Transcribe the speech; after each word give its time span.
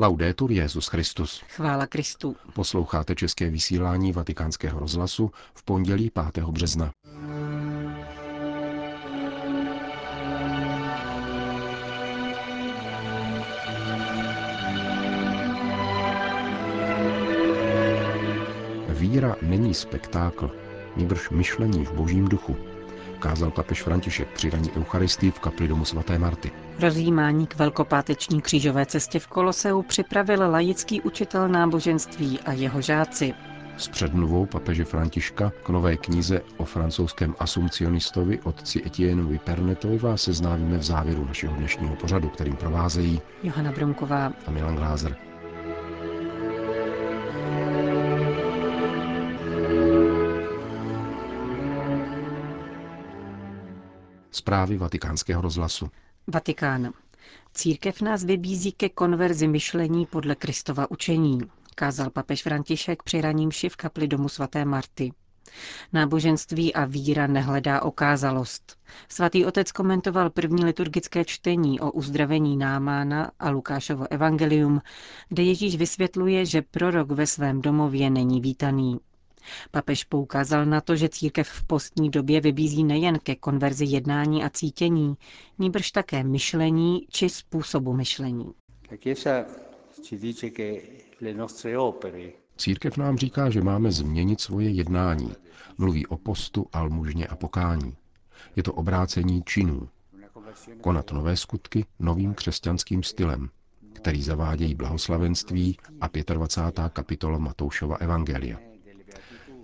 Laudetur 0.00 0.52
Jezus 0.52 0.86
Christus. 0.86 1.42
Chvála 1.48 1.86
Kristu. 1.86 2.36
Posloucháte 2.54 3.14
české 3.14 3.50
vysílání 3.50 4.12
Vatikánského 4.12 4.80
rozhlasu 4.80 5.30
v 5.54 5.62
pondělí 5.62 6.10
5. 6.32 6.44
března. 6.44 6.92
Víra 18.88 19.36
není 19.42 19.74
spektákl, 19.74 20.50
nýbrž 20.96 21.30
myšlení 21.30 21.84
v 21.84 21.92
božím 21.92 22.28
duchu, 22.28 22.56
kázal 23.18 23.50
papež 23.50 23.82
František 23.82 24.28
při 24.28 24.50
raní 24.50 24.70
Eucharistii 24.76 25.30
v 25.30 25.40
kapli 25.40 25.68
domu 25.68 25.84
svaté 25.84 26.18
Marty. 26.18 26.50
Rozjímání 26.80 27.46
k 27.46 27.56
velkopáteční 27.56 28.42
křížové 28.42 28.86
cestě 28.86 29.18
v 29.18 29.26
Koloseu 29.26 29.82
připravil 29.82 30.50
laický 30.50 31.00
učitel 31.00 31.48
náboženství 31.48 32.40
a 32.40 32.52
jeho 32.52 32.80
žáci. 32.80 33.34
S 33.76 33.88
předmluvou 33.88 34.46
papeže 34.46 34.84
Františka 34.84 35.52
k 35.64 35.68
nové 35.68 35.96
knize 35.96 36.42
o 36.56 36.64
francouzském 36.64 37.34
asuncionistovi 37.38 38.40
otci 38.40 38.82
Etienne 38.86 39.38
Pernetovi 39.38 39.98
vás 39.98 40.22
seznámíme 40.22 40.78
v 40.78 40.82
závěru 40.82 41.24
našeho 41.24 41.56
dnešního 41.56 41.96
pořadu, 41.96 42.28
kterým 42.28 42.56
provázejí 42.56 43.20
Johana 43.42 43.72
Bromková 43.72 44.32
a 44.46 44.50
Milan 44.50 44.76
Glázer. 44.76 45.16
Zprávy 54.48 54.76
vatikánského 54.76 55.42
rozhlasu. 55.42 55.90
Vatikán. 56.26 56.92
Církev 57.54 58.00
nás 58.00 58.24
vybízí 58.24 58.72
ke 58.72 58.88
konverzi 58.88 59.48
myšlení 59.48 60.06
podle 60.06 60.34
Kristova 60.34 60.90
učení, 60.90 61.40
kázal 61.74 62.10
papež 62.10 62.42
František 62.42 63.02
při 63.02 63.20
raním 63.20 63.50
v 63.68 63.76
kapli 63.76 64.08
domu 64.08 64.28
svaté 64.28 64.64
Marty. 64.64 65.12
Náboženství 65.92 66.74
a 66.74 66.84
víra 66.84 67.26
nehledá 67.26 67.82
okázalost. 67.82 68.76
Svatý 69.08 69.44
otec 69.44 69.72
komentoval 69.72 70.30
první 70.30 70.64
liturgické 70.64 71.24
čtení 71.24 71.80
o 71.80 71.90
uzdravení 71.90 72.56
Námána 72.56 73.30
a 73.38 73.50
Lukášovo 73.50 74.06
evangelium, 74.10 74.80
kde 75.28 75.42
Ježíš 75.42 75.76
vysvětluje, 75.76 76.46
že 76.46 76.62
prorok 76.62 77.10
ve 77.10 77.26
svém 77.26 77.62
domově 77.62 78.10
není 78.10 78.40
vítaný. 78.40 78.98
Papež 79.70 80.04
poukázal 80.04 80.66
na 80.66 80.80
to, 80.80 80.96
že 80.96 81.08
církev 81.08 81.48
v 81.48 81.66
postní 81.66 82.10
době 82.10 82.40
vybízí 82.40 82.84
nejen 82.84 83.18
ke 83.18 83.34
konverzi 83.34 83.84
jednání 83.84 84.44
a 84.44 84.50
cítění, 84.50 85.14
níbrž 85.58 85.90
také 85.90 86.24
myšlení 86.24 87.06
či 87.10 87.28
způsobu 87.28 87.92
myšlení. 87.92 88.52
Církev 92.56 92.96
nám 92.96 93.18
říká, 93.18 93.50
že 93.50 93.60
máme 93.62 93.92
změnit 93.92 94.40
svoje 94.40 94.70
jednání. 94.70 95.32
Mluví 95.78 96.06
o 96.06 96.16
postu, 96.16 96.66
almužně 96.72 97.26
a 97.26 97.36
pokání. 97.36 97.96
Je 98.56 98.62
to 98.62 98.72
obrácení 98.72 99.42
činů. 99.42 99.88
Konat 100.80 101.12
nové 101.12 101.36
skutky 101.36 101.84
novým 101.98 102.34
křesťanským 102.34 103.02
stylem, 103.02 103.50
který 103.92 104.22
zavádějí 104.22 104.74
blahoslavenství 104.74 105.78
a 106.00 106.08
25. 106.34 106.92
kapitola 106.92 107.38
Matoušova 107.38 107.96
Evangelia. 107.96 108.67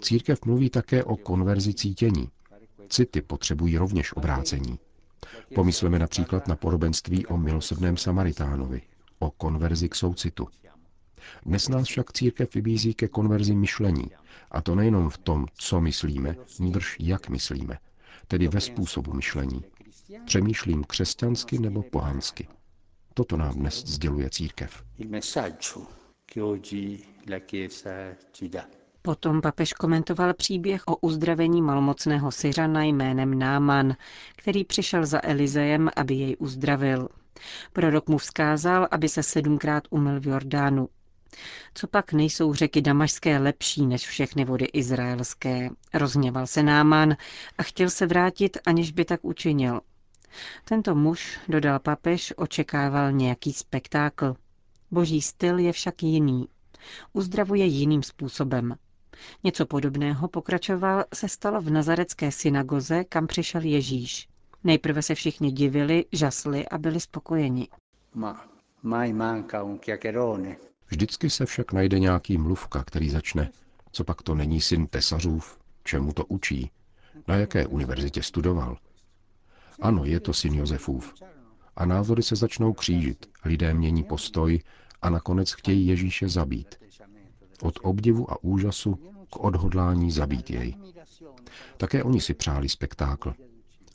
Církev 0.00 0.44
mluví 0.44 0.70
také 0.70 1.04
o 1.04 1.16
konverzi 1.16 1.74
cítění. 1.74 2.28
City 2.88 3.22
potřebují 3.22 3.78
rovněž 3.78 4.16
obrácení. 4.16 4.78
Pomysleme 5.54 5.98
například 5.98 6.48
na 6.48 6.56
podobenství 6.56 7.26
o 7.26 7.36
milosrdném 7.36 7.96
Samaritánovi, 7.96 8.82
o 9.18 9.30
konverzi 9.30 9.88
k 9.88 9.94
soucitu. 9.94 10.48
Dnes 11.46 11.68
nás 11.68 11.88
však 11.88 12.12
církev 12.12 12.54
vybízí 12.54 12.94
ke 12.94 13.08
konverzi 13.08 13.54
myšlení, 13.54 14.10
a 14.50 14.62
to 14.62 14.74
nejenom 14.74 15.10
v 15.10 15.18
tom, 15.18 15.46
co 15.54 15.80
myslíme, 15.80 16.36
níbrž 16.60 16.96
jak 17.00 17.28
myslíme, 17.28 17.78
tedy 18.28 18.48
ve 18.48 18.60
způsobu 18.60 19.12
myšlení. 19.12 19.64
Přemýšlím 20.24 20.84
křesťansky 20.84 21.58
nebo 21.58 21.82
pohansky. 21.82 22.48
Toto 23.14 23.36
nám 23.36 23.54
dnes 23.54 23.84
sděluje 23.86 24.30
církev. 24.30 24.84
Potom 29.06 29.40
papež 29.40 29.72
komentoval 29.72 30.34
příběh 30.34 30.82
o 30.86 30.96
uzdravení 30.96 31.62
malomocného 31.62 32.30
Syřana 32.30 32.82
jménem 32.82 33.38
Náman, 33.38 33.96
který 34.36 34.64
přišel 34.64 35.06
za 35.06 35.24
Elizejem, 35.24 35.90
aby 35.96 36.14
jej 36.14 36.36
uzdravil. 36.38 37.08
Prorok 37.72 38.08
mu 38.08 38.18
vzkázal, 38.18 38.88
aby 38.90 39.08
se 39.08 39.22
sedmkrát 39.22 39.84
umyl 39.90 40.20
v 40.20 40.26
Jordánu. 40.26 40.88
Co 41.74 41.86
pak 41.86 42.12
nejsou 42.12 42.54
řeky 42.54 42.82
damašské 42.82 43.38
lepší 43.38 43.86
než 43.86 44.06
všechny 44.06 44.44
vody 44.44 44.64
izraelské? 44.64 45.68
Rozněval 45.94 46.46
se 46.46 46.62
Náman 46.62 47.16
a 47.58 47.62
chtěl 47.62 47.90
se 47.90 48.06
vrátit, 48.06 48.58
aniž 48.66 48.92
by 48.92 49.04
tak 49.04 49.20
učinil. 49.24 49.80
Tento 50.64 50.94
muž, 50.94 51.38
dodal 51.48 51.78
papež, 51.78 52.32
očekával 52.36 53.12
nějaký 53.12 53.52
spektákl. 53.52 54.36
Boží 54.90 55.22
styl 55.22 55.58
je 55.58 55.72
však 55.72 56.02
jiný. 56.02 56.48
Uzdravuje 57.12 57.64
jiným 57.66 58.02
způsobem. 58.02 58.74
Něco 59.44 59.66
podobného, 59.66 60.28
pokračoval, 60.28 61.04
se 61.14 61.28
stalo 61.28 61.60
v 61.60 61.70
nazarecké 61.70 62.32
synagoze, 62.32 63.04
kam 63.04 63.26
přišel 63.26 63.62
Ježíš. 63.62 64.28
Nejprve 64.64 65.02
se 65.02 65.14
všichni 65.14 65.52
divili, 65.52 66.04
žasli 66.12 66.68
a 66.68 66.78
byli 66.78 67.00
spokojeni. 67.00 67.68
Vždycky 70.86 71.30
se 71.30 71.46
však 71.46 71.72
najde 71.72 71.98
nějaký 71.98 72.38
mluvka, 72.38 72.84
který 72.84 73.10
začne. 73.10 73.50
Co 73.92 74.04
pak 74.04 74.22
to 74.22 74.34
není 74.34 74.60
syn 74.60 74.86
tesařův? 74.86 75.58
Čemu 75.84 76.12
to 76.12 76.24
učí? 76.24 76.70
Na 77.28 77.36
jaké 77.36 77.66
univerzitě 77.66 78.22
studoval? 78.22 78.76
Ano, 79.80 80.04
je 80.04 80.20
to 80.20 80.32
syn 80.32 80.54
Josefův. 80.54 81.14
A 81.76 81.86
názory 81.86 82.22
se 82.22 82.36
začnou 82.36 82.72
křížit, 82.72 83.26
lidé 83.44 83.74
mění 83.74 84.02
postoj 84.02 84.60
a 85.02 85.10
nakonec 85.10 85.52
chtějí 85.52 85.86
Ježíše 85.86 86.28
zabít. 86.28 86.74
Od 87.62 87.78
obdivu 87.82 88.32
a 88.32 88.44
úžasu 88.44 88.94
k 89.30 89.36
odhodlání 89.36 90.10
zabít 90.10 90.50
jej. 90.50 90.74
Také 91.76 92.02
oni 92.02 92.20
si 92.20 92.34
přáli 92.34 92.68
spektákl. 92.68 93.34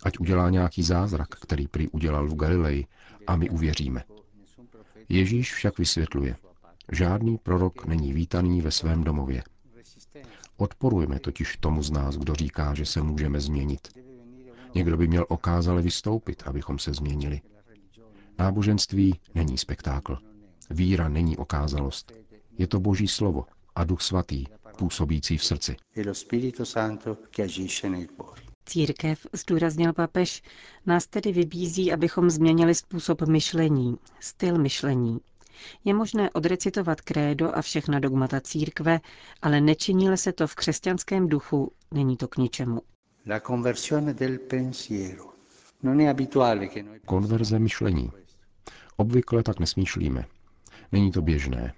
Ať 0.03 0.19
udělá 0.19 0.49
nějaký 0.49 0.83
zázrak, 0.83 1.29
který 1.29 1.67
prý 1.67 1.87
udělal 1.87 2.27
v 2.27 2.35
Galileji, 2.35 2.85
a 3.27 3.35
my 3.35 3.49
uvěříme. 3.49 4.03
Ježíš 5.09 5.53
však 5.53 5.77
vysvětluje. 5.77 6.35
Žádný 6.91 7.37
prorok 7.37 7.85
není 7.85 8.13
vítaný 8.13 8.61
ve 8.61 8.71
svém 8.71 9.03
domově. 9.03 9.43
Odporujeme 10.57 11.19
totiž 11.19 11.57
tomu 11.57 11.83
z 11.83 11.91
nás, 11.91 12.17
kdo 12.17 12.35
říká, 12.35 12.73
že 12.73 12.85
se 12.85 13.01
můžeme 13.01 13.39
změnit. 13.39 13.87
Někdo 14.75 14.97
by 14.97 15.07
měl 15.07 15.25
okázale 15.29 15.81
vystoupit, 15.81 16.43
abychom 16.45 16.79
se 16.79 16.93
změnili. 16.93 17.41
Náboženství 18.39 19.19
není 19.35 19.57
spektákl. 19.57 20.17
Víra 20.69 21.09
není 21.09 21.37
okázalost. 21.37 22.11
Je 22.59 22.67
to 22.67 22.79
Boží 22.79 23.07
slovo 23.07 23.45
a 23.75 23.83
Duch 23.83 24.01
Svatý, 24.01 24.43
působící 24.77 25.37
v 25.37 25.43
srdci. 25.45 25.75
Církev, 28.65 29.27
zdůraznil 29.33 29.93
papež, 29.93 30.41
nás 30.85 31.07
tedy 31.07 31.31
vybízí, 31.31 31.93
abychom 31.93 32.29
změnili 32.29 32.75
způsob 32.75 33.21
myšlení, 33.21 33.97
styl 34.19 34.57
myšlení. 34.57 35.19
Je 35.85 35.93
možné 35.93 36.29
odrecitovat 36.31 37.01
krédo 37.01 37.57
a 37.57 37.61
všechna 37.61 37.99
dogmata 37.99 38.41
církve, 38.41 38.99
ale 39.41 39.61
nečinil 39.61 40.17
se 40.17 40.33
to 40.33 40.47
v 40.47 40.55
křesťanském 40.55 41.29
duchu, 41.29 41.71
není 41.91 42.17
to 42.17 42.27
k 42.27 42.37
ničemu. 42.37 42.81
Konverze 47.05 47.59
myšlení. 47.59 48.11
Obvykle 48.95 49.43
tak 49.43 49.59
nesmýšlíme. 49.59 50.25
Není 50.91 51.11
to 51.11 51.21
běžné. 51.21 51.73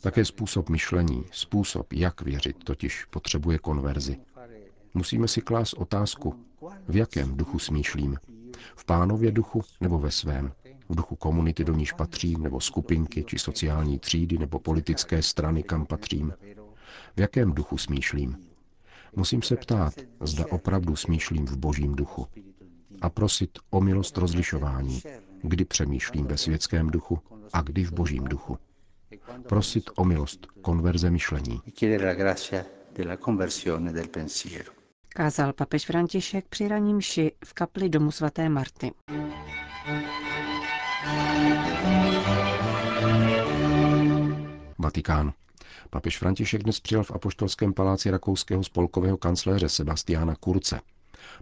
Také 0.00 0.24
způsob 0.24 0.68
myšlení, 0.68 1.24
způsob, 1.32 1.92
jak 1.92 2.20
věřit, 2.22 2.64
totiž 2.64 3.04
potřebuje 3.04 3.58
konverzi. 3.58 4.16
Musíme 4.94 5.28
si 5.28 5.40
klást 5.40 5.72
otázku, 5.72 6.44
v 6.88 6.96
jakém 6.96 7.36
duchu 7.36 7.58
smýšlím. 7.58 8.18
V 8.76 8.84
pánově 8.84 9.32
duchu 9.32 9.62
nebo 9.80 9.98
ve 9.98 10.10
svém. 10.10 10.52
V 10.88 10.94
duchu 10.94 11.16
komunity, 11.16 11.64
do 11.64 11.74
níž 11.74 11.92
patřím, 11.92 12.42
nebo 12.42 12.60
skupinky, 12.60 13.24
či 13.24 13.38
sociální 13.38 13.98
třídy, 13.98 14.38
nebo 14.38 14.58
politické 14.58 15.22
strany, 15.22 15.62
kam 15.62 15.86
patřím. 15.86 16.32
V 17.16 17.20
jakém 17.20 17.52
duchu 17.52 17.78
smýšlím? 17.78 18.36
Musím 19.16 19.42
se 19.42 19.56
ptát, 19.56 19.94
zda 20.20 20.44
opravdu 20.50 20.96
smýšlím 20.96 21.46
v 21.46 21.56
božím 21.56 21.94
duchu. 21.94 22.26
A 23.00 23.10
prosit 23.10 23.58
o 23.70 23.80
milost 23.80 24.18
rozlišování, 24.18 25.02
kdy 25.42 25.64
přemýšlím 25.64 26.26
ve 26.26 26.36
světském 26.36 26.90
duchu 26.90 27.18
a 27.52 27.62
kdy 27.62 27.84
v 27.84 27.92
božím 27.92 28.24
duchu 28.24 28.58
prosit 29.48 29.90
o 29.96 30.04
milost 30.04 30.46
konverze 30.46 31.10
myšlení. 31.10 31.60
Kázal 35.08 35.52
papež 35.52 35.86
František 35.86 36.48
při 36.48 36.68
raním 36.68 36.96
mši 36.96 37.32
v 37.44 37.52
kapli 37.52 37.88
domu 37.88 38.10
svaté 38.10 38.48
Marty. 38.48 38.92
Vatikán. 44.78 45.32
Papež 45.90 46.18
František 46.18 46.62
dnes 46.62 46.80
přijal 46.80 47.04
v 47.04 47.10
apoštolském 47.10 47.74
paláci 47.74 48.10
rakouského 48.10 48.64
spolkového 48.64 49.16
kancléře 49.16 49.68
Sebastiana 49.68 50.34
Kurce. 50.34 50.80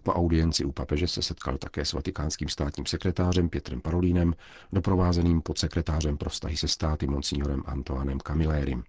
Po 0.02 0.12
audienci 0.12 0.64
u 0.64 0.72
papeže 0.72 1.08
se 1.08 1.22
setkal 1.22 1.58
také 1.58 1.84
s 1.84 1.92
vatikánským 1.92 2.48
státním 2.48 2.86
sekretářem 2.86 3.48
Pětrem 3.48 3.80
Parolínem, 3.80 4.34
doprovázeným 4.72 5.42
podsekretářem 5.42 6.16
pro 6.16 6.30
vztahy 6.30 6.56
se 6.56 6.68
státy 6.68 7.06
monsignorem 7.06 7.62
Antoanem 7.66 8.20
Camillérim. 8.20 8.84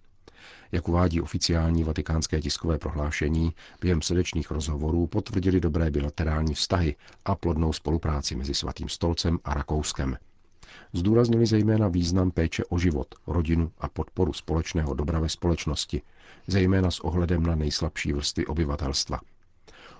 Jak 0.72 0.88
uvádí 0.88 1.22
oficiální 1.22 1.84
vatikánské 1.84 2.42
tiskové 2.42 2.78
prohlášení, 2.78 3.54
během 3.82 4.02
srdečných 4.02 4.52
rozhovorů 4.52 5.08
potvrdili 5.08 5.60
dobré 5.60 5.92
bilaterální 5.92 6.54
vztahy 6.54 6.96
a 7.26 7.36
plodnou 7.36 7.74
spolupráci 7.74 8.36
mezi 8.36 8.54
Svatým 8.54 8.90
stolcem 8.90 9.40
a 9.44 9.54
Rakouskem. 9.54 10.18
Zdůraznili 10.94 11.46
zejména 11.46 11.88
význam 11.88 12.32
péče 12.32 12.66
o 12.66 12.80
život, 12.80 13.16
rodinu 13.28 13.72
a 13.78 13.90
podporu 13.90 14.34
společného 14.34 14.94
dobra 14.94 15.20
ve 15.20 15.30
společnosti, 15.30 16.02
zejména 16.48 16.92
s 16.92 17.00
ohledem 17.00 17.44
na 17.44 17.56
nejslabší 17.56 18.14
vrstvy 18.14 18.46
obyvatelstva. 18.46 19.20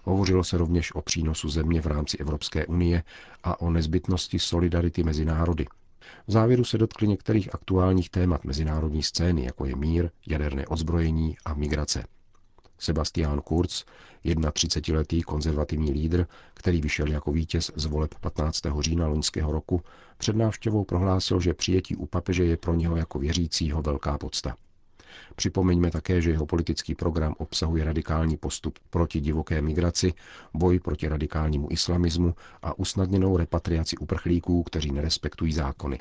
Hovořilo 0.08 0.44
se 0.44 0.58
rovněž 0.58 0.96
o 0.96 1.02
přínosu 1.02 1.50
země 1.50 1.82
v 1.82 1.86
rámci 1.86 2.18
Evropské 2.18 2.66
unie 2.66 3.04
a 3.44 3.62
o 3.62 3.70
nezbytnosti 3.70 4.40
solidarity 4.40 5.04
mezi 5.04 5.26
národy, 5.26 5.66
v 6.28 6.32
závěru 6.32 6.64
se 6.64 6.78
dotkli 6.78 7.08
některých 7.08 7.56
aktuálních 7.56 8.10
témat 8.10 8.44
mezinárodní 8.46 9.04
scény, 9.04 9.46
jako 9.46 9.66
je 9.66 9.76
mír, 9.76 10.10
jaderné 10.28 10.68
odzbrojení 10.68 11.38
a 11.46 11.54
migrace. 11.54 12.04
Sebastian 12.78 13.42
Kurz, 13.42 13.86
31-letý 14.26 15.22
konzervativní 15.22 15.92
lídr, 15.92 16.26
který 16.54 16.82
vyšel 16.82 17.12
jako 17.12 17.32
vítěz 17.32 17.72
z 17.76 17.86
voleb 17.86 18.16
15. 18.22 18.62
října 18.80 19.08
loňského 19.08 19.52
roku, 19.52 19.82
před 20.18 20.36
návštěvou 20.36 20.84
prohlásil, 20.84 21.40
že 21.40 21.54
přijetí 21.54 21.96
u 21.96 22.06
papeže 22.06 22.46
je 22.46 22.58
pro 22.58 22.76
něho 22.76 22.96
jako 22.96 23.20
věřícího 23.20 23.82
velká 23.82 24.18
podsta. 24.18 24.56
Připomeňme 25.36 25.92
také, 25.92 26.22
že 26.22 26.32
jeho 26.32 26.46
politický 26.46 26.96
program 26.96 27.36
obsahuje 27.38 27.84
radikální 27.84 28.38
postup 28.38 28.80
proti 28.90 29.20
divoké 29.20 29.62
migraci, 29.62 30.14
boj 30.54 30.80
proti 30.80 31.08
radikálnímu 31.08 31.68
islamismu 31.72 32.36
a 32.62 32.80
usnadněnou 32.80 33.38
repatriaci 33.38 33.98
uprchlíků, 33.98 34.64
kteří 34.64 34.92
nerespektují 34.92 35.54
zákony. 35.54 36.00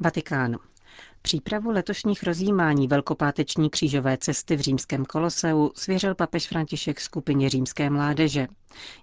Vatikán. 0.00 0.56
Přípravu 1.22 1.70
letošních 1.70 2.22
rozjímání 2.22 2.88
velkopáteční 2.88 3.70
křížové 3.70 4.16
cesty 4.16 4.56
v 4.56 4.60
římském 4.60 5.04
koloseu 5.04 5.70
svěřil 5.74 6.14
papež 6.14 6.48
František 6.48 7.00
skupině 7.00 7.48
římské 7.48 7.90
mládeže. 7.90 8.46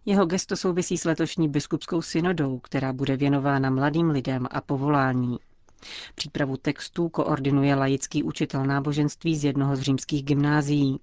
Jeho 0.05 0.25
gesto 0.25 0.57
souvisí 0.57 0.97
s 0.97 1.05
letošní 1.05 1.49
biskupskou 1.49 2.01
synodou, 2.01 2.59
která 2.59 2.93
bude 2.93 3.17
věnována 3.17 3.69
mladým 3.69 4.09
lidem 4.09 4.47
a 4.51 4.61
povolání. 4.61 5.37
Přípravu 6.15 6.57
textů 6.57 7.09
koordinuje 7.09 7.75
laický 7.75 8.23
učitel 8.23 8.65
náboženství 8.65 9.35
z 9.37 9.43
jednoho 9.43 9.75
z 9.75 9.81
římských 9.81 10.23
gymnázií. 10.23 10.99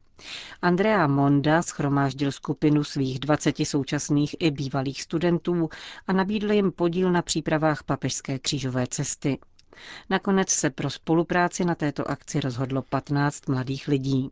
Andrea 0.62 1.06
Monda 1.06 1.62
schromáždil 1.62 2.32
skupinu 2.32 2.84
svých 2.84 3.18
20 3.18 3.56
současných 3.64 4.36
i 4.38 4.50
bývalých 4.50 5.02
studentů 5.02 5.68
a 6.06 6.12
nabídl 6.12 6.52
jim 6.52 6.72
podíl 6.72 7.12
na 7.12 7.22
přípravách 7.22 7.82
papežské 7.82 8.38
křížové 8.38 8.86
cesty. 8.86 9.38
Nakonec 10.10 10.50
se 10.50 10.70
pro 10.70 10.90
spolupráci 10.90 11.64
na 11.64 11.74
této 11.74 12.10
akci 12.10 12.40
rozhodlo 12.40 12.82
15 12.82 13.48
mladých 13.48 13.88
lidí. 13.88 14.30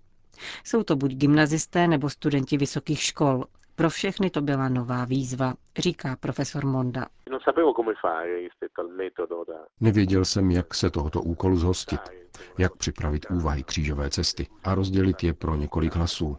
Jsou 0.65 0.83
to 0.83 0.97
buď 0.97 1.13
gymnazisté 1.15 1.89
nebo 1.89 2.11
studenti 2.11 2.57
vysokých 2.57 3.03
škol. 3.03 3.45
Pro 3.75 3.91
všechny 3.91 4.31
to 4.31 4.41
byla 4.41 4.69
nová 4.69 5.05
výzva, 5.05 5.55
říká 5.79 6.17
profesor 6.21 6.67
Monda. 6.67 7.07
Nevěděl 9.81 10.25
jsem, 10.25 10.51
jak 10.51 10.75
se 10.75 10.91
tohoto 10.91 11.23
úkolu 11.23 11.57
zhostit, 11.57 12.01
jak 12.59 12.77
připravit 12.77 13.27
úvahy 13.31 13.63
křížové 13.63 14.11
cesty 14.11 14.47
a 14.65 14.75
rozdělit 14.75 15.25
je 15.25 15.35
pro 15.35 15.57
několik 15.57 15.97
hlasů. 15.97 16.37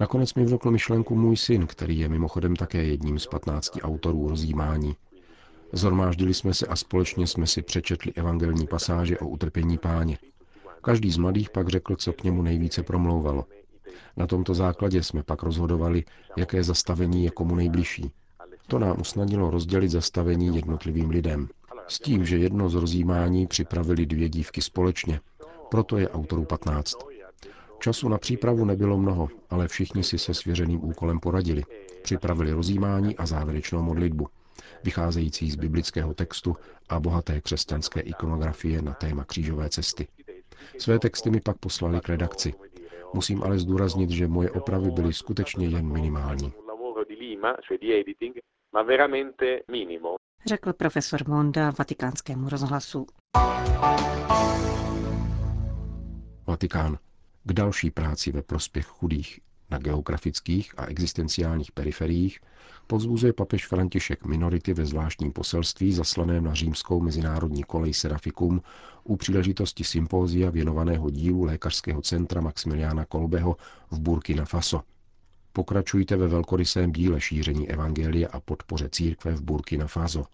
Nakonec 0.00 0.34
mi 0.34 0.44
vnukl 0.44 0.70
myšlenku 0.70 1.14
můj 1.14 1.36
syn, 1.36 1.66
který 1.66 1.98
je 1.98 2.08
mimochodem 2.08 2.56
také 2.56 2.84
jedním 2.84 3.18
z 3.18 3.26
15 3.26 3.78
autorů 3.82 4.28
rozjímání. 4.28 4.96
Zormáždili 5.72 6.34
jsme 6.34 6.54
se 6.54 6.66
a 6.66 6.76
společně 6.76 7.26
jsme 7.26 7.46
si 7.46 7.62
přečetli 7.62 8.12
evangelní 8.12 8.66
pasáže 8.66 9.18
o 9.18 9.28
utrpení 9.28 9.78
páně. 9.78 10.18
Každý 10.82 11.10
z 11.10 11.16
mladých 11.16 11.50
pak 11.50 11.68
řekl, 11.68 11.96
co 11.96 12.12
k 12.12 12.22
němu 12.22 12.42
nejvíce 12.42 12.82
promlouvalo. 12.82 13.44
Na 14.16 14.26
tomto 14.26 14.54
základě 14.54 15.02
jsme 15.02 15.22
pak 15.22 15.42
rozhodovali, 15.42 16.04
jaké 16.36 16.62
zastavení 16.62 17.24
je 17.24 17.30
komu 17.30 17.54
nejbližší. 17.54 18.12
To 18.70 18.78
nám 18.78 19.00
usnadnilo 19.00 19.50
rozdělit 19.50 19.88
zastavení 19.88 20.56
jednotlivým 20.56 21.10
lidem. 21.10 21.48
S 21.88 21.98
tím, 21.98 22.24
že 22.24 22.36
jedno 22.36 22.68
z 22.68 22.74
rozjímání 22.74 23.46
připravili 23.46 24.06
dvě 24.06 24.28
dívky 24.28 24.62
společně. 24.62 25.20
Proto 25.70 25.96
je 25.96 26.08
autorů 26.08 26.44
15. 26.44 26.94
Času 27.78 28.08
na 28.08 28.18
přípravu 28.18 28.64
nebylo 28.64 28.98
mnoho, 28.98 29.28
ale 29.50 29.68
všichni 29.68 30.04
si 30.04 30.18
se 30.18 30.34
svěřeným 30.34 30.84
úkolem 30.84 31.20
poradili. 31.20 31.62
Připravili 32.02 32.52
rozjímání 32.52 33.16
a 33.16 33.26
závěrečnou 33.26 33.82
modlitbu, 33.82 34.26
vycházející 34.84 35.50
z 35.50 35.56
biblického 35.56 36.14
textu 36.14 36.56
a 36.88 37.00
bohaté 37.00 37.40
křesťanské 37.40 38.00
ikonografie 38.00 38.82
na 38.82 38.94
téma 38.94 39.24
křížové 39.24 39.68
cesty. 39.68 40.08
Své 40.78 40.98
texty 40.98 41.30
mi 41.30 41.40
pak 41.40 41.58
poslali 41.58 42.00
k 42.00 42.08
redakci. 42.08 42.54
Musím 43.14 43.42
ale 43.42 43.58
zdůraznit, 43.58 44.10
že 44.10 44.28
moje 44.28 44.50
opravy 44.50 44.90
byly 44.90 45.12
skutečně 45.12 45.66
jen 45.66 45.92
minimální. 45.92 46.52
Řekl 50.46 50.72
profesor 50.72 51.28
Monda 51.28 51.70
vatikánskému 51.78 52.48
rozhlasu. 52.48 53.06
Vatikán. 56.46 56.98
K 57.44 57.52
další 57.52 57.90
práci 57.90 58.32
ve 58.32 58.42
prospěch 58.42 58.86
chudých 58.86 59.40
na 59.70 59.78
geografických 59.78 60.74
a 60.76 60.86
existenciálních 60.86 61.72
periferiích 61.72 62.40
povzbuzuje 62.86 63.32
papež 63.32 63.66
František 63.66 64.24
minority 64.24 64.74
ve 64.74 64.86
zvláštním 64.86 65.32
poselství 65.32 65.92
zaslaném 65.92 66.44
na 66.44 66.54
římskou 66.54 67.00
mezinárodní 67.00 67.64
kolej 67.64 67.94
Serafikum 67.94 68.62
u 69.04 69.16
příležitosti 69.16 69.84
sympózia 69.84 70.50
věnovaného 70.50 71.10
dílu 71.10 71.44
lékařského 71.44 72.02
centra 72.02 72.40
Maximiliana 72.40 73.04
Kolbeho 73.04 73.56
v 73.90 74.00
Burkina 74.00 74.44
Faso. 74.44 74.82
Pokračujte 75.58 76.16
ve 76.16 76.28
velkorysém 76.28 76.92
díle 76.92 77.20
šíření 77.20 77.70
evangelia 77.70 78.28
a 78.32 78.40
podpoře 78.40 78.88
církve 78.88 79.34
v 79.34 79.42
Burkina 79.42 79.86
Faso, 79.86 80.24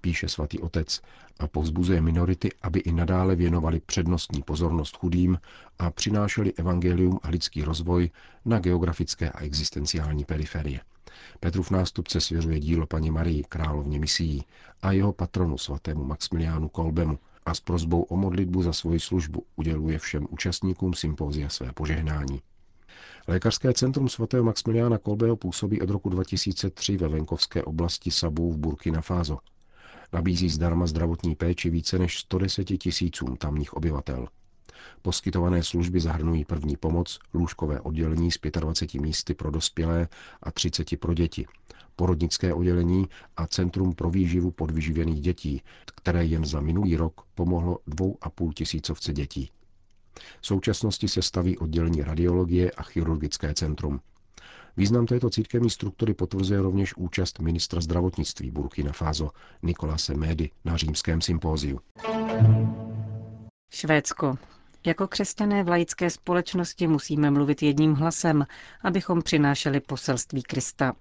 píše 0.00 0.28
svatý 0.28 0.58
otec 0.58 1.00
a 1.38 1.46
povzbuzuje 1.46 2.00
minority, 2.00 2.50
aby 2.62 2.80
i 2.80 2.92
nadále 2.92 3.36
věnovali 3.36 3.80
přednostní 3.80 4.42
pozornost 4.42 4.96
chudým 4.96 5.38
a 5.78 5.90
přinášeli 5.90 6.52
evangelium 6.52 7.20
a 7.22 7.28
lidský 7.28 7.62
rozvoj 7.62 8.10
na 8.44 8.58
geografické 8.58 9.30
a 9.30 9.42
existenciální 9.42 10.24
periferie. 10.24 10.80
Petrův 11.40 11.70
nástupce 11.70 12.20
svěřuje 12.20 12.60
dílo 12.60 12.86
paní 12.86 13.10
Marii, 13.10 13.44
královně 13.48 13.98
misií, 13.98 14.44
a 14.82 14.92
jeho 14.92 15.12
patronu 15.12 15.58
svatému 15.58 16.04
Maximiliánu 16.04 16.68
Kolbemu 16.68 17.18
a 17.46 17.54
s 17.54 17.60
prozbou 17.60 18.02
o 18.02 18.16
modlitbu 18.16 18.62
za 18.62 18.72
svoji 18.72 19.00
službu 19.00 19.44
uděluje 19.56 19.98
všem 19.98 20.26
účastníkům 20.30 20.94
sympózia 20.94 21.48
své 21.48 21.72
požehnání. 21.72 22.40
Lékařské 23.28 23.72
centrum 23.72 24.08
svatého 24.08 24.44
Maximiliána 24.44 24.98
Kolbeho 24.98 25.36
působí 25.36 25.82
od 25.82 25.90
roku 25.90 26.08
2003 26.08 26.96
ve 26.96 27.08
venkovské 27.08 27.62
oblasti 27.62 28.10
Sabu 28.10 28.52
v 28.52 28.58
Burkina 28.58 29.00
Faso. 29.00 29.38
Nabízí 30.12 30.48
zdarma 30.48 30.86
zdravotní 30.86 31.34
péči 31.34 31.70
více 31.70 31.98
než 31.98 32.18
110 32.18 32.64
tisícům 32.64 33.36
tamních 33.36 33.74
obyvatel. 33.74 34.28
Poskytované 35.02 35.62
služby 35.62 36.00
zahrnují 36.00 36.44
první 36.44 36.76
pomoc, 36.76 37.18
lůžkové 37.34 37.80
oddělení 37.80 38.30
s 38.30 38.38
25 38.50 39.00
místy 39.00 39.34
pro 39.34 39.50
dospělé 39.50 40.08
a 40.42 40.50
30 40.50 41.00
pro 41.00 41.14
děti, 41.14 41.46
porodnické 41.96 42.54
oddělení 42.54 43.08
a 43.36 43.46
Centrum 43.46 43.92
pro 43.94 44.10
výživu 44.10 44.50
podvyživených 44.50 45.20
dětí, 45.20 45.62
které 45.94 46.24
jen 46.24 46.44
za 46.44 46.60
minulý 46.60 46.96
rok 46.96 47.20
pomohlo 47.34 47.78
dvou 47.86 48.18
a 48.20 48.30
půl 48.30 48.52
tisícovce 48.52 49.12
dětí. 49.12 49.50
V 50.40 50.46
současnosti 50.46 51.08
se 51.08 51.22
staví 51.22 51.58
oddělení 51.58 52.02
radiologie 52.02 52.70
a 52.70 52.82
chirurgické 52.82 53.54
centrum. 53.54 54.00
Význam 54.76 55.06
této 55.06 55.30
církevní 55.30 55.70
struktury 55.70 56.14
potvrzuje 56.14 56.62
rovněž 56.62 56.96
účast 56.96 57.38
ministra 57.38 57.80
zdravotnictví 57.80 58.50
Burkina 58.50 58.92
Faso 58.92 59.30
Nikolase 59.62 60.14
Médy 60.14 60.50
na 60.64 60.76
římském 60.76 61.20
sympóziu. 61.20 61.80
Švédsko. 63.70 64.38
Jako 64.86 65.08
křesťané 65.08 65.62
v 65.64 65.68
laické 65.68 66.10
společnosti 66.10 66.86
musíme 66.86 67.30
mluvit 67.30 67.62
jedním 67.62 67.94
hlasem, 67.94 68.46
abychom 68.82 69.22
přinášeli 69.22 69.80
poselství 69.80 70.42
Krista, 70.42 70.92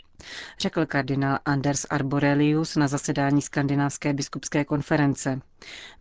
řekl 0.59 0.85
kardinál 0.85 1.39
Anders 1.45 1.85
Arborelius 1.89 2.75
na 2.75 2.87
zasedání 2.87 3.41
Skandinávské 3.41 4.13
biskupské 4.13 4.65
konference. 4.65 5.41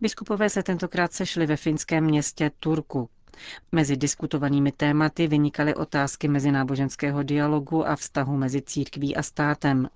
Biskupové 0.01 0.49
se 0.49 0.63
tentokrát 0.63 1.13
sešli 1.13 1.45
ve 1.45 1.57
finském 1.57 2.03
městě 2.03 2.51
Turku. 2.59 3.09
Mezi 3.71 3.97
diskutovanými 3.97 4.71
tématy 4.71 5.27
vynikaly 5.27 5.75
otázky 5.75 6.27
mezináboženského 6.27 7.23
dialogu 7.23 7.87
a 7.87 7.95
vztahu 7.95 8.37
mezi 8.37 8.61
církví 8.61 9.15
a 9.15 9.23
státem. 9.23 9.89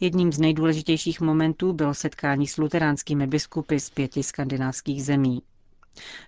Jedním 0.00 0.32
z 0.32 0.38
nejdůležitějších 0.38 1.20
momentů 1.20 1.72
bylo 1.72 1.94
setkání 1.94 2.46
s 2.46 2.56
luteránskými 2.56 3.26
biskupy 3.26 3.78
z 3.80 3.90
pěti 3.90 4.22
skandinávských 4.22 5.04
zemí. 5.04 5.42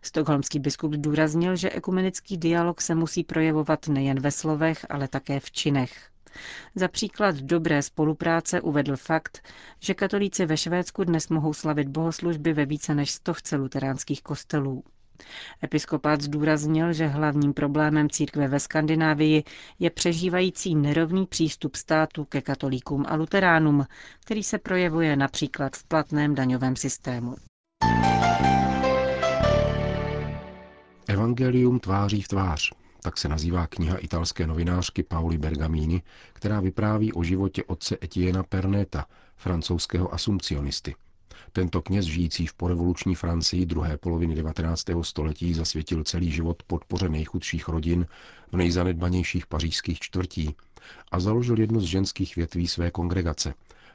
Stokholmský 0.02 0.58
biskup 0.58 0.94
zdůraznil, 0.94 1.56
že 1.56 1.70
ekumenický 1.70 2.36
dialog 2.36 2.80
se 2.80 2.94
musí 2.94 3.24
projevovat 3.24 3.88
nejen 3.88 4.20
ve 4.20 4.30
slovech, 4.30 4.86
ale 4.88 5.08
také 5.08 5.40
v 5.40 5.50
činech. 5.50 6.10
Za 6.74 6.88
příklad 6.88 7.36
dobré 7.36 7.82
spolupráce 7.82 8.60
uvedl 8.60 8.96
fakt, 8.96 9.48
že 9.80 9.94
katolíci 9.94 10.46
ve 10.46 10.56
Švédsku 10.56 11.04
dnes 11.04 11.28
mohou 11.28 11.54
slavit 11.54 11.88
bohoslužby 11.88 12.52
ve 12.52 12.66
více 12.66 12.94
než 12.94 13.10
stovce 13.10 13.56
luteránských 13.56 14.22
kostelů. 14.22 14.84
Episkopát 15.64 16.20
zdůraznil, 16.20 16.92
že 16.92 17.06
hlavním 17.06 17.54
problémem 17.54 18.10
církve 18.10 18.48
ve 18.48 18.60
Skandinávii 18.60 19.44
je 19.78 19.90
přežívající 19.90 20.74
nerovný 20.74 21.26
přístup 21.26 21.76
státu 21.76 22.24
ke 22.24 22.40
katolíkům 22.40 23.04
a 23.08 23.14
luteránům, 23.14 23.86
který 24.20 24.42
se 24.42 24.58
projevuje 24.58 25.16
například 25.16 25.76
v 25.76 25.84
platném 25.84 26.34
daňovém 26.34 26.76
systému. 26.76 27.36
Evangelium 31.08 31.80
tváří 31.80 32.22
v 32.22 32.28
tvář. 32.28 32.72
Tak 33.02 33.18
se 33.18 33.28
nazývá 33.28 33.66
kniha 33.66 33.96
italské 33.96 34.46
novinářky 34.46 35.02
Pauli 35.02 35.38
Bergamini, 35.38 36.02
která 36.32 36.60
vypráví 36.60 37.12
o 37.12 37.22
životě 37.22 37.64
otce 37.64 37.96
Etiena 38.02 38.42
Perneta, 38.42 39.06
francouzského 39.36 40.14
asumpcionisty. 40.14 40.94
Tento 41.52 41.82
kněz 41.82 42.04
žijící 42.04 42.46
v 42.46 42.54
porevoluční 42.54 43.14
Francii 43.14 43.66
druhé 43.66 43.98
poloviny 43.98 44.34
19. 44.34 44.84
století 45.02 45.54
zasvětil 45.54 46.04
celý 46.04 46.30
život 46.30 46.62
podpoře 46.62 47.08
nejchudších 47.08 47.68
rodin 47.68 48.06
v 48.52 48.56
nejzanedbanějších 48.56 49.46
pařížských 49.46 49.98
čtvrtí 50.00 50.56
a 51.12 51.20
založil 51.20 51.60
jednu 51.60 51.80
z 51.80 51.84
ženských 51.84 52.36
větví 52.36 52.68
své 52.68 52.90
kongregace, 52.90 53.54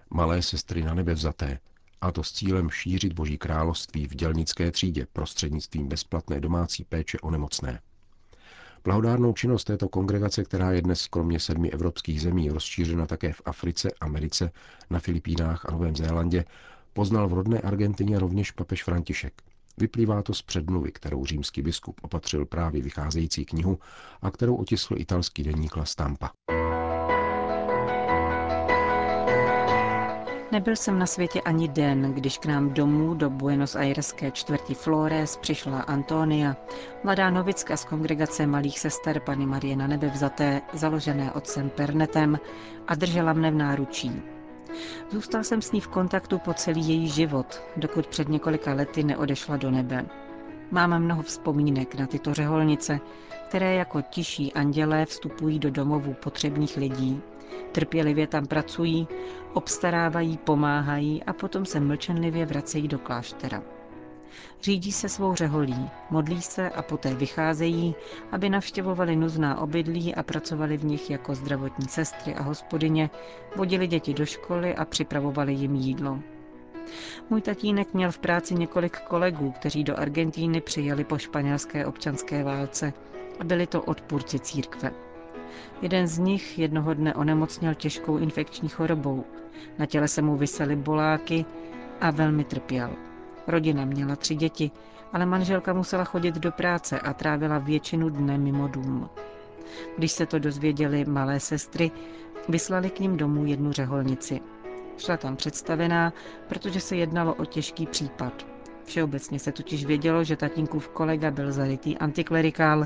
Malé 0.10 0.42
sestry 0.42 0.84
na 0.84 0.94
nebe 0.94 1.14
vzaté, 1.14 1.60
a 2.04 2.12
to 2.12 2.24
s 2.24 2.32
cílem 2.32 2.70
šířit 2.70 3.14
Boží 3.14 3.38
království 3.38 4.08
v 4.08 4.16
dělnické 4.16 4.72
třídě 4.72 5.08
prostřednictvím 5.14 5.88
bezplatné 5.88 6.40
domácí 6.40 6.84
péče 6.84 7.18
o 7.20 7.32
nemocné. 7.32 7.80
Blahodárnou 8.84 9.34
činnost 9.34 9.64
této 9.64 9.90
kongregace, 9.90 10.44
která 10.44 10.72
je 10.72 10.82
dnes 10.82 11.08
kromě 11.08 11.40
sedmi 11.40 11.72
evropských 11.72 12.22
zemí 12.22 12.50
rozšířena 12.50 13.06
také 13.06 13.34
v 13.34 13.42
Africe, 13.46 13.90
Americe, 14.02 14.52
na 14.90 15.00
Filipínách 15.00 15.66
a 15.66 15.72
Novém 15.72 15.96
Zélandě, 15.96 16.46
poznal 16.94 17.28
v 17.28 17.34
rodné 17.34 17.60
Argentině 17.60 18.20
rovněž 18.20 18.52
papež 18.52 18.84
František. 18.84 19.34
Vyplývá 19.78 20.22
to 20.22 20.34
z 20.34 20.42
předmluvy, 20.42 20.92
kterou 20.92 21.26
římský 21.26 21.62
biskup 21.62 22.00
opatřil 22.04 22.46
právě 22.46 22.82
vycházející 22.82 23.46
knihu 23.46 23.80
a 24.22 24.32
kterou 24.32 24.56
otiskl 24.56 24.96
italský 24.98 25.44
deník 25.44 25.78
La 25.78 25.86
Stampa. 25.86 26.32
Nebyl 30.54 30.76
jsem 30.76 31.00
na 31.00 31.06
světě 31.06 31.42
ani 31.42 31.68
den, 31.68 32.14
když 32.14 32.38
k 32.38 32.46
nám 32.46 32.74
domů 32.74 33.14
do 33.14 33.30
Buenos 33.30 33.76
Aireské 33.76 34.32
čtvrti 34.32 34.74
Flores 34.74 35.38
přišla 35.38 35.82
Antonia, 35.82 36.56
mladá 37.04 37.30
novicka 37.30 37.78
z 37.78 37.86
kongregace 37.86 38.48
malých 38.48 38.80
sester 38.80 39.20
Pany 39.20 39.46
Marie 39.46 39.76
na 39.76 39.88
nebe 39.88 40.08
vzaté, 40.08 40.62
založené 40.74 41.32
otcem 41.32 41.70
Pernetem 41.70 42.40
a 42.88 42.96
držela 42.96 43.34
mne 43.34 43.52
v 43.52 43.56
náručí. 43.56 44.22
Zůstal 45.12 45.44
jsem 45.44 45.62
s 45.62 45.72
ní 45.72 45.82
v 45.82 45.88
kontaktu 45.88 46.40
po 46.40 46.54
celý 46.54 46.88
její 46.88 47.08
život, 47.08 47.62
dokud 47.78 48.08
před 48.08 48.30
několika 48.30 48.74
lety 48.74 49.04
neodešla 49.04 49.58
do 49.58 49.72
nebe. 49.72 50.06
Mám 50.72 51.00
mnoho 51.04 51.22
vzpomínek 51.22 51.96
na 51.96 52.08
tyto 52.08 52.34
řeholnice, 52.34 53.00
které 53.48 53.76
jako 53.76 54.02
tiší 54.02 54.54
andělé 54.54 55.06
vstupují 55.06 55.60
do 55.60 55.72
domovů 55.72 56.14
potřebných 56.14 56.78
lidí, 56.78 57.22
trpělivě 57.72 58.28
tam 58.28 58.46
pracují, 58.46 59.08
obstarávají, 59.54 60.38
pomáhají 60.38 61.24
a 61.24 61.34
potom 61.34 61.66
se 61.66 61.80
mlčenlivě 61.80 62.46
vracejí 62.46 62.88
do 62.88 63.00
kláštera. 63.00 63.64
Řídí 64.62 64.92
se 64.92 65.10
svou 65.10 65.36
řeholí, 65.36 65.90
modlí 66.10 66.42
se 66.42 66.70
a 66.70 66.82
poté 66.82 67.14
vycházejí, 67.16 67.96
aby 68.32 68.50
navštěvovali 68.50 69.16
nuzná 69.16 69.62
obydlí 69.62 70.16
a 70.16 70.24
pracovali 70.24 70.78
v 70.78 70.86
nich 70.86 71.10
jako 71.10 71.36
zdravotní 71.36 71.88
sestry 71.88 72.36
a 72.36 72.42
hospodyně, 72.44 73.10
vodili 73.56 73.88
děti 73.88 74.14
do 74.14 74.26
školy 74.26 74.76
a 74.76 74.86
připravovali 74.86 75.54
jim 75.54 75.76
jídlo. 75.76 76.20
Můj 77.30 77.42
tatínek 77.42 77.94
měl 77.94 78.12
v 78.12 78.20
práci 78.20 78.54
několik 78.56 79.00
kolegů, 79.00 79.52
kteří 79.52 79.84
do 79.84 80.00
Argentíny 80.00 80.62
přijeli 80.62 81.04
po 81.04 81.18
španělské 81.18 81.86
občanské 81.86 82.44
válce 82.44 82.94
a 83.40 83.44
byli 83.44 83.68
to 83.68 83.82
odpůrci 83.82 84.40
církve. 84.40 84.92
Jeden 85.82 86.08
z 86.08 86.18
nich 86.18 86.60
jednoho 86.60 86.94
dne 86.94 87.14
onemocněl 87.14 87.74
těžkou 87.74 88.18
infekční 88.18 88.70
chorobou. 88.70 89.24
Na 89.80 89.86
těle 89.86 90.08
se 90.08 90.22
mu 90.22 90.38
vysely 90.38 90.76
boláky 90.76 91.46
a 92.02 92.12
velmi 92.12 92.44
trpěl. 92.44 92.90
Rodina 93.48 93.86
měla 93.86 94.16
tři 94.16 94.36
děti, 94.36 94.72
ale 95.14 95.26
manželka 95.26 95.74
musela 95.74 96.04
chodit 96.04 96.36
do 96.36 96.52
práce 96.52 97.00
a 97.00 97.14
trávila 97.14 97.58
většinu 97.58 98.10
dne 98.10 98.38
mimo 98.38 98.68
dům. 98.68 99.10
Když 99.98 100.12
se 100.12 100.26
to 100.26 100.40
dozvěděli 100.40 101.06
malé 101.06 101.40
sestry, 101.40 101.92
vyslali 102.50 102.90
k 102.90 103.00
ním 103.00 103.18
domů 103.18 103.46
jednu 103.46 103.72
řeholnici. 103.72 104.40
Šla 104.98 105.18
tam 105.18 105.36
představená, 105.36 106.14
protože 106.48 106.80
se 106.80 106.96
jednalo 106.96 107.34
o 107.34 107.46
těžký 107.46 107.86
případ. 107.88 108.53
Všeobecně 108.86 109.40
se 109.40 109.52
totiž 109.52 109.86
vědělo, 109.86 110.24
že 110.24 110.36
tatínkův 110.36 110.88
kolega 110.90 111.32
byl 111.32 111.52
zarytý 111.52 111.98
antiklerikál 111.98 112.86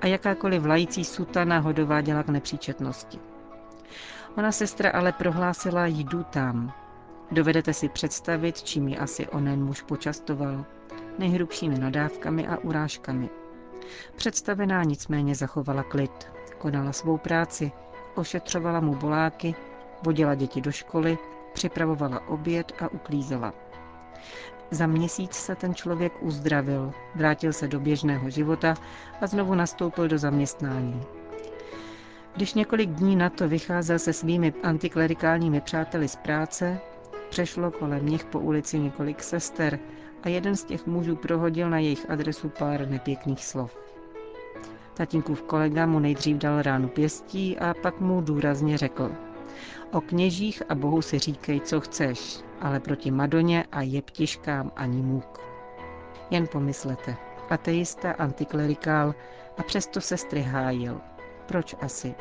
a 0.00 0.06
jakákoliv 0.06 0.62
vlající 0.62 1.04
sutana 1.04 1.58
ho 1.58 1.72
dováděla 1.72 2.22
k 2.22 2.28
nepříčetnosti. 2.28 3.18
Ona 4.36 4.52
sestra 4.52 4.90
ale 4.90 5.12
prohlásila, 5.12 5.86
jdu 5.86 6.22
tam. 6.22 6.72
Dovedete 7.30 7.72
si 7.74 7.88
představit, 7.88 8.62
čím 8.62 8.88
ji 8.88 8.98
asi 8.98 9.28
onen 9.28 9.64
muž 9.64 9.82
počastoval. 9.82 10.64
Nejhrubšími 11.18 11.78
nadávkami 11.78 12.46
a 12.46 12.56
urážkami. 12.58 13.28
Představená 14.16 14.82
nicméně 14.82 15.34
zachovala 15.34 15.82
klid. 15.82 16.28
Konala 16.58 16.92
svou 16.92 17.18
práci, 17.18 17.72
ošetřovala 18.14 18.80
mu 18.80 18.94
boláky, 18.94 19.54
vodila 20.02 20.34
děti 20.34 20.60
do 20.60 20.72
školy, 20.72 21.18
připravovala 21.52 22.28
oběd 22.28 22.72
a 22.80 22.88
uklízela. 22.88 23.52
Za 24.70 24.86
měsíc 24.86 25.32
se 25.32 25.54
ten 25.54 25.74
člověk 25.74 26.12
uzdravil, 26.20 26.92
vrátil 27.14 27.52
se 27.52 27.68
do 27.68 27.80
běžného 27.80 28.30
života 28.30 28.74
a 29.20 29.26
znovu 29.26 29.54
nastoupil 29.54 30.08
do 30.08 30.18
zaměstnání. 30.18 31.02
Když 32.36 32.54
několik 32.54 32.90
dní 32.90 33.16
na 33.16 33.30
to 33.30 33.48
vycházel 33.48 33.98
se 33.98 34.12
svými 34.12 34.54
antiklerikálními 34.62 35.60
přáteli 35.60 36.08
z 36.08 36.16
práce, 36.16 36.80
přešlo 37.30 37.70
kolem 37.70 38.06
nich 38.06 38.24
po 38.24 38.40
ulici 38.40 38.78
několik 38.78 39.22
sester 39.22 39.78
a 40.22 40.28
jeden 40.28 40.56
z 40.56 40.64
těch 40.64 40.86
mužů 40.86 41.16
prohodil 41.16 41.70
na 41.70 41.78
jejich 41.78 42.10
adresu 42.10 42.48
pár 42.48 42.88
nepěkných 42.88 43.44
slov. 43.44 43.76
Tatínkův 44.94 45.42
kolega 45.42 45.86
mu 45.86 45.98
nejdřív 45.98 46.36
dal 46.36 46.62
ránu 46.62 46.88
pěstí 46.88 47.58
a 47.58 47.74
pak 47.82 48.00
mu 48.00 48.20
důrazně 48.20 48.78
řekl– 48.78 49.12
O 49.92 50.00
kněžích 50.00 50.62
a 50.68 50.74
Bohu 50.74 51.02
si 51.02 51.18
říkej, 51.18 51.60
co 51.60 51.80
chceš, 51.80 52.40
ale 52.60 52.80
proti 52.80 53.10
Madoně 53.10 53.64
a 53.72 53.82
jeptiškám 53.82 54.72
ani 54.76 55.02
můk. 55.02 55.40
Jen 56.30 56.46
pomyslete, 56.46 57.16
ateista, 57.50 58.12
antiklerikál 58.12 59.14
a 59.58 59.62
přesto 59.62 60.00
se 60.00 60.16
hájil. 60.40 61.00
Proč 61.46 61.74
asi? 61.80 62.14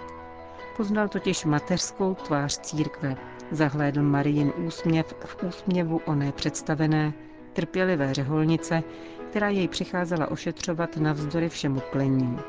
Poznal 0.78 1.08
totiž 1.08 1.46
mateřskou 1.46 2.14
tvář 2.14 2.58
církve, 2.58 3.16
zahlédl 3.52 4.02
Marijin 4.02 4.54
úsměv 4.58 5.16
v 5.26 5.44
úsměvu 5.44 6.02
oné 6.06 6.32
představené, 6.32 7.14
trpělivé 7.54 8.14
řeholnice, 8.14 8.84
která 9.30 9.50
jej 9.50 9.68
přicházela 9.68 10.32
ošetřovat 10.32 10.98
navzdory 10.98 11.50
všemu 11.50 11.80
klení 11.92 12.40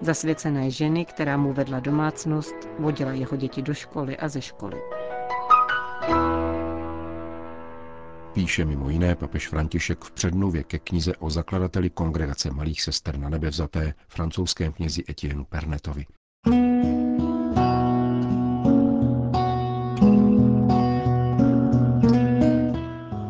zasvěcené 0.00 0.70
ženy, 0.70 1.04
která 1.04 1.36
mu 1.36 1.52
vedla 1.52 1.80
domácnost, 1.80 2.54
vodila 2.78 3.12
jeho 3.12 3.36
děti 3.36 3.62
do 3.62 3.74
školy 3.74 4.16
a 4.16 4.28
ze 4.28 4.40
školy. 4.40 4.76
Píše 8.34 8.64
mimo 8.64 8.90
jiné 8.90 9.14
papež 9.14 9.48
František 9.48 10.04
v 10.04 10.10
předmluvě 10.10 10.64
ke 10.64 10.78
knize 10.78 11.16
o 11.16 11.30
zakladateli 11.30 11.90
kongregace 11.90 12.50
malých 12.50 12.82
sester 12.82 13.18
na 13.18 13.28
nebe 13.28 13.50
vzaté 13.50 13.94
francouzském 14.08 14.72
knězi 14.72 15.04
Etienne 15.08 15.44
Pernetovi. 15.48 16.04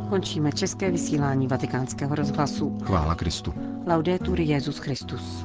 Končíme 0.08 0.52
české 0.52 0.90
vysílání 0.90 1.48
vatikánského 1.48 2.14
rozhlasu. 2.14 2.78
Chvála 2.82 3.14
Kristu. 3.14 3.54
Laudetur 3.86 4.40
Jezus 4.40 4.78
Christus. 4.78 5.44